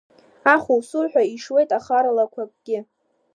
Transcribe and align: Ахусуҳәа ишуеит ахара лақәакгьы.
Ахусуҳәа 0.53 1.21
ишуеит 1.35 1.69
ахара 1.77 2.11
лақәакгьы. 2.17 2.79